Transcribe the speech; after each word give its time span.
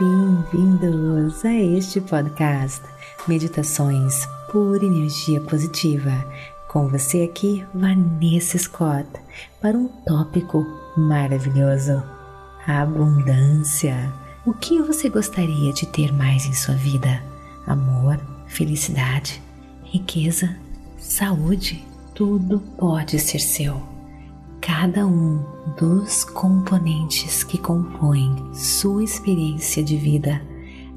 Bem-vindos 0.00 1.44
a 1.44 1.52
este 1.52 2.00
podcast 2.00 2.80
Meditações 3.28 4.26
por 4.50 4.82
Energia 4.82 5.42
Positiva. 5.42 6.24
Com 6.68 6.88
você 6.88 7.24
aqui, 7.24 7.66
Vanessa 7.74 8.56
Scott, 8.56 9.06
para 9.60 9.76
um 9.76 9.88
tópico 10.06 10.64
maravilhoso: 10.96 12.02
abundância. 12.66 14.10
O 14.46 14.54
que 14.54 14.80
você 14.80 15.10
gostaria 15.10 15.70
de 15.74 15.84
ter 15.88 16.10
mais 16.14 16.46
em 16.46 16.54
sua 16.54 16.76
vida? 16.76 17.22
Amor, 17.66 18.18
felicidade, 18.46 19.42
riqueza, 19.84 20.56
saúde? 20.96 21.84
Tudo 22.14 22.58
pode 22.78 23.18
ser 23.18 23.38
seu 23.38 23.99
cada 24.60 25.06
um 25.06 25.42
dos 25.78 26.24
componentes 26.24 27.42
que 27.42 27.56
compõem 27.56 28.36
sua 28.52 29.02
experiência 29.02 29.82
de 29.82 29.96
vida 29.96 30.40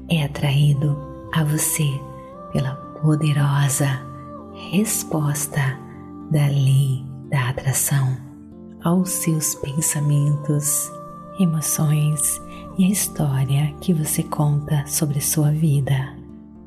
é 0.08 0.22
atraído 0.22 0.96
a 1.32 1.42
você 1.42 1.88
pela 2.52 2.74
poderosa 3.00 4.02
resposta 4.70 5.78
da 6.30 6.46
lei 6.46 7.04
da 7.30 7.48
atração 7.48 8.16
aos 8.82 9.08
seus 9.10 9.54
pensamentos, 9.54 10.92
emoções 11.40 12.40
e 12.76 12.84
a 12.84 12.90
história 12.90 13.74
que 13.80 13.94
você 13.94 14.22
conta 14.22 14.84
sobre 14.86 15.20
sua 15.20 15.50
vida. 15.50 16.14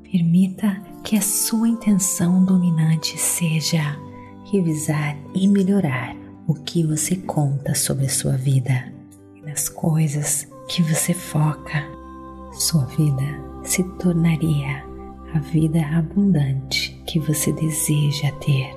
Permita 0.03 0.81
que 1.03 1.15
a 1.15 1.21
sua 1.21 1.69
intenção 1.69 2.43
dominante 2.43 3.17
seja 3.17 3.97
revisar 4.51 5.15
e 5.35 5.47
melhorar 5.47 6.26
o 6.47 6.53
que 6.53 6.81
você 6.81 7.17
conta 7.17 7.75
sobre 7.75 8.05
a 8.05 8.09
sua 8.09 8.37
vida 8.37 8.93
e 9.35 9.41
nas 9.41 9.67
coisas 9.67 10.47
que 10.69 10.81
você 10.81 11.13
foca, 11.13 11.83
sua 12.53 12.85
vida 12.85 13.23
se 13.63 13.83
tornaria 13.99 14.81
a 15.33 15.39
vida 15.39 15.85
abundante 15.85 17.03
que 17.05 17.19
você 17.19 17.51
deseja 17.51 18.31
ter. 18.39 18.73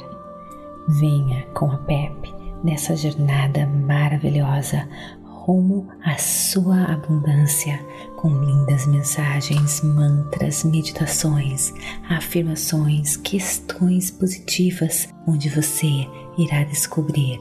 Venha 0.89 1.45
com 1.55 1.71
a 1.71 1.79
Pepe 1.79 2.35
nessa 2.65 2.97
jornada 2.97 3.65
maravilhosa 3.67 4.89
rumo 5.23 5.89
à 6.05 6.19
sua 6.19 6.85
abundância 6.87 7.79
com 8.17 8.31
lindas 8.31 8.87
mensagens, 8.87 9.81
mantras, 9.83 10.65
meditações, 10.65 11.73
afirmações, 12.09 13.17
questões 13.17 14.11
positivas, 14.11 15.09
onde 15.27 15.49
você 15.49 16.07
irá 16.37 16.65
descobrir 16.65 17.41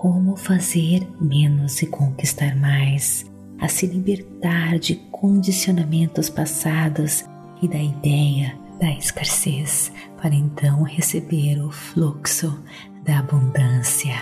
como 0.00 0.36
fazer 0.36 1.08
menos 1.20 1.82
e 1.82 1.86
conquistar 1.86 2.54
mais, 2.54 3.26
a 3.58 3.66
se 3.66 3.84
libertar 3.84 4.78
de 4.78 4.94
condicionamentos 5.10 6.30
passados 6.30 7.24
e 7.60 7.66
da 7.66 7.82
ideia 7.82 8.56
da 8.78 8.92
escassez, 8.92 9.90
para 10.22 10.32
então 10.32 10.84
receber 10.84 11.60
o 11.60 11.72
fluxo 11.72 12.56
da 13.04 13.18
abundância. 13.18 14.14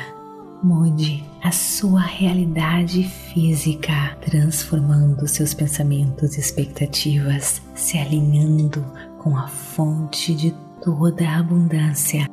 Mude 0.63 1.23
a 1.43 1.53
sua 1.53 2.01
realidade 2.01 3.05
física, 3.05 4.17
transformando 4.23 5.29
seus 5.29 5.53
pensamentos 5.53 6.39
e 6.39 6.41
expectativas, 6.41 7.61
se 7.75 7.99
alinhando 7.99 8.83
com 9.19 9.37
a 9.37 9.47
fonte 9.47 10.35
de 10.35 10.55
toda 10.83 11.29
a 11.29 11.41
abundância 11.41 12.27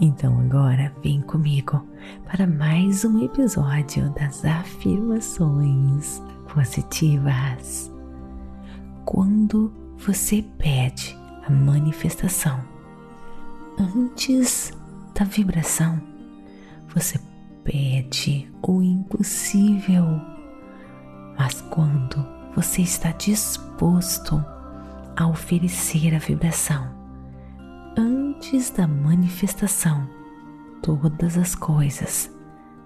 então 0.00 0.38
agora 0.40 0.92
vem 1.02 1.20
comigo 1.20 1.84
para 2.24 2.46
mais 2.46 3.04
um 3.04 3.24
episódio 3.24 4.08
das 4.10 4.44
afirmações 4.44 6.22
positivas. 6.52 7.92
Quando 9.04 9.72
você 9.96 10.44
pede 10.56 11.18
a 11.44 11.50
manifestação 11.50 12.60
antes 13.78 14.72
da 15.18 15.24
vibração, 15.24 16.00
você 16.94 17.18
pede 17.64 18.48
o 18.62 18.80
impossível. 18.80 20.04
Mas 21.36 21.60
quando 21.62 22.24
você 22.54 22.82
está 22.82 23.10
disposto 23.12 24.44
a 25.16 25.26
oferecer 25.26 26.14
a 26.14 26.18
vibração 26.18 26.97
antes 28.38 28.70
da 28.70 28.86
manifestação, 28.86 30.08
todas 30.80 31.36
as 31.36 31.56
coisas 31.56 32.30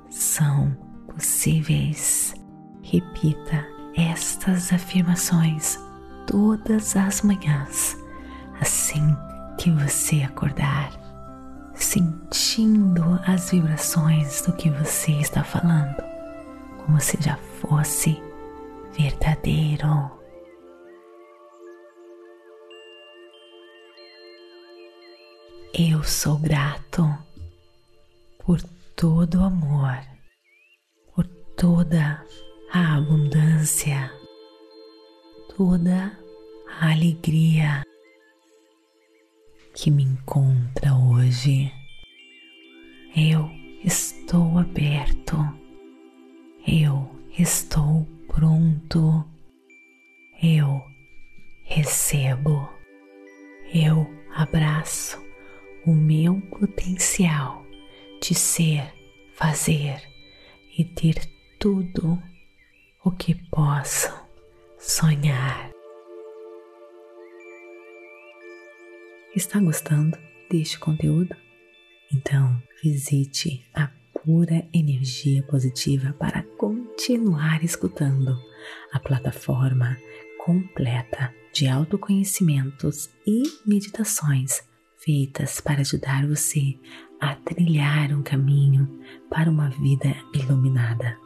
são 0.09 0.75
possíveis. 1.07 2.35
Repita 2.83 3.67
estas 3.95 4.73
afirmações 4.73 5.79
todas 6.27 6.97
as 6.97 7.21
manhãs, 7.21 7.99
assim 8.63 9.15
que 9.59 9.71
você 9.71 10.23
acordar, 10.23 10.91
sentindo 11.75 13.21
as 13.27 13.51
vibrações 13.51 14.41
do 14.43 14.55
que 14.55 14.71
você 14.71 15.13
está 15.13 15.45
falando, 15.45 16.03
como 16.79 16.99
se 16.99 17.19
já 17.21 17.37
fosse 17.61 18.21
verdadeiro. 18.97 20.22
Eu 25.75 26.05
sou 26.05 26.37
grato 26.37 27.03
por 28.45 28.61
todo 28.95 29.39
o 29.39 29.45
amor, 29.45 29.99
por 31.15 31.27
toda 31.57 32.23
a 32.71 32.97
abundância, 32.99 34.13
toda 35.57 36.19
a 36.79 36.93
alegria 36.93 37.83
que 39.75 39.91
me 39.91 40.03
encontra 40.03 40.95
hoje. 40.95 41.73
Eu 43.17 43.51
estou 43.83 44.59
aberto, 44.59 45.39
eu 46.69 47.09
estou 47.39 48.07
pronto, 48.29 49.25
eu 50.43 50.83
recebo, 51.65 52.69
eu 53.73 54.07
abraço 54.35 55.32
o 55.85 55.93
meu 55.93 56.41
potencial 56.43 57.65
de 58.21 58.35
ser, 58.35 58.93
fazer 59.35 60.01
e 60.79 60.85
ter 60.85 61.29
tudo 61.59 62.23
o 63.05 63.11
que 63.11 63.35
posso 63.51 64.13
sonhar. 64.79 65.71
Está 69.35 69.59
gostando 69.59 70.17
deste 70.49 70.79
conteúdo? 70.79 71.35
Então 72.13 72.63
visite 72.83 73.65
a 73.75 73.91
Pura 74.23 74.69
Energia 74.73 75.43
Positiva 75.45 76.13
para 76.13 76.45
continuar 76.57 77.65
escutando 77.65 78.39
a 78.93 79.01
plataforma 79.01 79.99
completa 80.45 81.35
de 81.53 81.67
autoconhecimentos 81.67 83.11
e 83.27 83.43
meditações 83.67 84.63
feitas 85.05 85.61
para 85.61 85.81
ajudar 85.81 86.27
você 86.27 86.79
a 87.21 87.35
trilhar 87.37 88.13
um 88.13 88.23
caminho 88.23 88.89
para 89.31 89.49
uma 89.51 89.71
vida 89.71 90.15
iluminada. 90.35 91.17